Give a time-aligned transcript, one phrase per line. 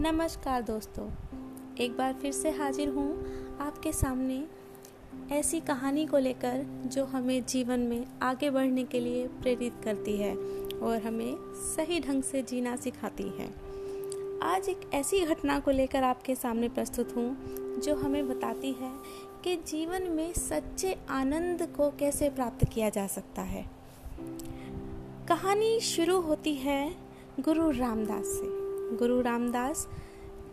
[0.00, 1.06] नमस्कार दोस्तों,
[1.80, 4.44] एक बार फिर से हाजिर हूँ आपके सामने
[5.32, 10.34] ऐसी कहानी को लेकर जो हमें जीवन में आगे बढ़ने के लिए प्रेरित करती है
[10.78, 13.48] और हमें सही ढंग से जीना सिखाती है।
[14.42, 17.36] आज एक ऐसी घटना को लेकर आपके सामने प्रस्तुत हूँ,
[17.80, 18.92] जो हमें बताती है
[19.44, 23.66] कि जीवन में सच्चे आनंद को कैसे प्राप्त किया जा सकता है।
[25.28, 26.96] कहानी शुरू होती है
[27.40, 28.59] गुरु रामदास से।
[28.98, 29.88] गुरु रामदास,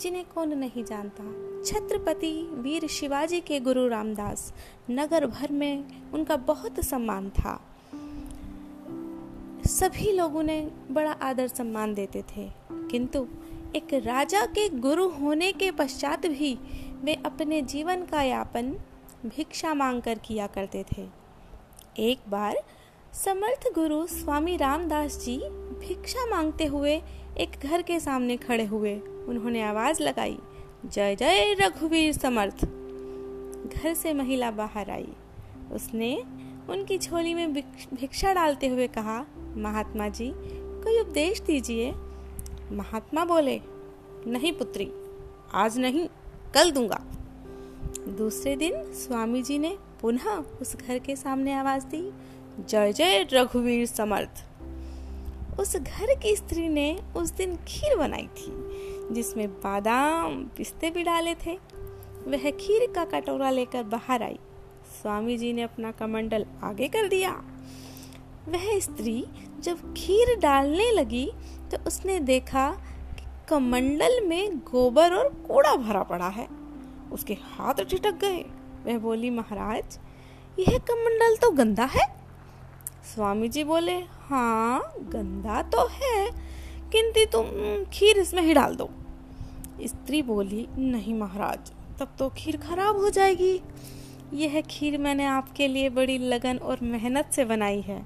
[0.02, 1.24] जिन्हें कौन नहीं जानता।
[1.66, 4.54] छत्रपति वीर शिवाजी के गुरु रामदास,
[4.90, 7.62] नगर भर में उनका बहुत सम्मान था।
[9.66, 13.28] सभी लोग उन्हें बड़ा आदर सम्मान देते थे। किंतु
[13.76, 16.60] एक राजा के गुरु होने के पश्चात भी
[17.04, 18.72] वे अपने जीवन का यापन,
[19.26, 21.08] भिक्षा मांगकर किया करते थे।
[22.00, 22.56] एक बार
[23.14, 25.38] समर्थ गुरु स्वामी रामदास जी
[25.80, 26.96] भिक्षा मांगते हुए
[27.38, 28.96] एक घर के सामने खड़े हुए।
[29.28, 30.38] उन्होंने आवाज़ लगाई,
[30.86, 32.66] जय जय रघुवीर समर्थ!
[33.76, 35.08] घर से महिला बाहर आई।
[35.72, 36.14] उसने
[36.70, 39.26] उनकी झोली में भिक्षा डालते हुए कहा,
[39.58, 40.32] महात्मा जी,
[40.84, 41.92] कोई उपदेश दीजिए?
[42.72, 43.60] महात्मा बोले,
[44.28, 44.92] नहीं पुत्री,
[45.54, 46.08] आज नहीं,
[46.54, 47.04] कल दूँगा।
[48.18, 52.12] दूसरे दिन स्वामी जी ने पुनः उस घर के सामने आवाज़ दी।
[52.60, 54.44] जय जय रघुवीर समर्थ।
[55.60, 58.52] उस घर की स्त्री ने उस दिन खीर बनाई थी,
[59.14, 61.54] जिसमें बादाम पिस्ते भी डाले थे।
[62.28, 64.40] वह खीर का कटोरा लेकर बाहर आई।
[65.02, 67.32] स्वामी जी ने अपना कमंडल आगे कर दिया।
[68.50, 69.26] वह स्त्री
[69.60, 71.32] जब खीर डालने लगी
[71.72, 72.70] तो उसने देखा
[73.16, 76.48] कि कमंडल में गोबर और कूड़ा भरा पड़ा है।
[77.12, 78.46] उसके हाथ ठिटक गए।
[78.86, 80.00] वह बोली, महाराज,
[80.60, 82.17] यह कमंडल तो गंदा है।
[83.08, 86.30] स्वामी जी बोले हाँ गंदा तो है,
[86.92, 87.46] किंतु तुम
[87.94, 88.90] खीर इसमें ही डाल दो।
[89.84, 93.60] स्त्री बोली, नहीं महाराज, तब तो खीर खराब हो जाएगी।
[94.34, 98.06] यह खीर मैंने आपके लिए बड़ी लगन और मेहनत से बनाई है।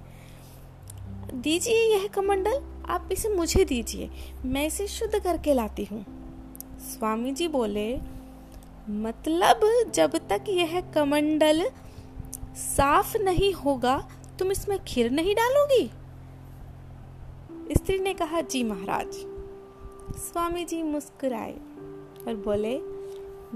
[1.34, 4.10] दीजिए यह कमंडल, आप इसे मुझे दीजिए,
[4.46, 6.06] मैं इसे शुद्ध करके लाती हूँ।
[6.84, 7.94] स्वामी जी बोले
[8.90, 11.70] मतलब जब तक यह कमंडल
[12.58, 14.02] साफ़ नहीं होगा
[14.40, 15.92] तुम इसमें खीर नहीं डालोगी?
[17.74, 19.08] स्त्री ने कहा, जी महाराज।
[20.18, 21.54] स्वामी जी मुस्कुराए
[22.28, 22.82] और बोले,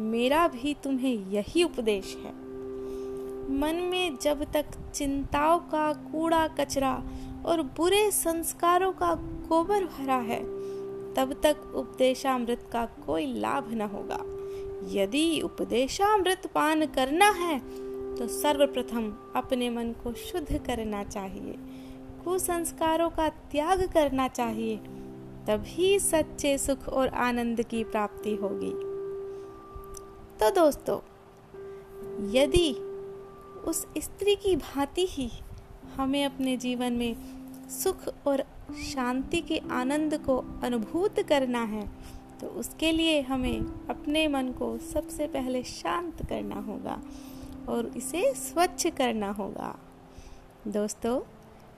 [0.01, 2.31] मेरा भी तुम्हें यही उपदेश है।
[3.51, 4.65] मन में जब तक
[4.95, 7.03] चिंताओं का कूड़ा कचरा
[7.45, 10.43] और बुरे संस्कारों का गोबर भरा है,
[11.13, 14.19] तब तक उपदेशामृत का कोई लाभ न होगा।
[14.91, 17.84] यदि उपदेशामृत पान करना है
[18.17, 21.55] तो सर्वप्रथम अपने मन को शुद्ध करना चाहिए,
[22.23, 24.77] कुसंस्कारों का त्याग करना चाहिए,
[25.47, 28.71] तभी सच्चे सुख और आनंद की प्राप्ति होगी।
[30.39, 30.99] तो दोस्तों,
[32.31, 32.71] यदि
[33.65, 35.29] उस स्त्री की भांति ही
[35.95, 37.15] हमें अपने जीवन में
[37.71, 38.43] सुख और
[38.83, 41.87] शांति के आनंद को अनुभूत करना है
[42.41, 43.59] तो उसके लिए हमें
[43.89, 47.01] अपने मन को सबसे पहले शांत करना होगा।
[47.69, 49.75] और इसे स्वच्छ करना होगा।
[50.67, 51.19] दोस्तों,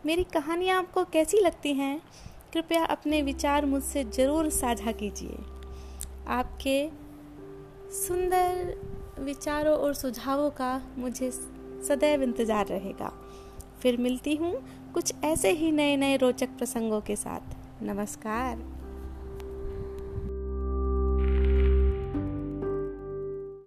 [0.05, 2.01] मेरी कहानियाँ आपको कैसी लगती हैं?
[2.53, 5.37] कृपया अपने विचार मुझसे ज़रूर साझा कीजिए।
[6.27, 6.89] आपके
[7.91, 8.75] सुंदर
[9.19, 13.11] विचारों और सुझावों का मुझे सदैव इंतज़ार रहेगा।
[13.81, 14.55] फिर मिलती हूँ
[14.93, 18.76] कुछ ऐसे ही नए नए रोचक प्रसंगों के साथ। नमस्कार।